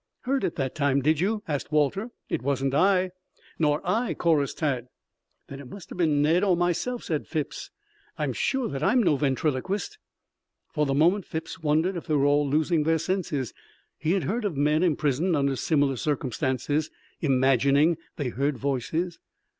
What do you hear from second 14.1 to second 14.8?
had heard of